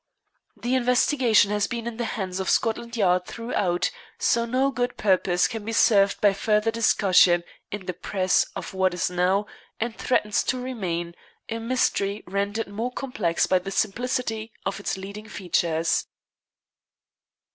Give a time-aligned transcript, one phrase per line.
[0.59, 5.47] The investigation has been in the hands of Scotland Yard throughout, so no good purpose
[5.47, 9.45] can be served by further discussion in the press of what is now,
[9.79, 11.13] and threatens to remain,
[11.49, 16.07] a mystery rendered more complex by the simplicity of its leading features."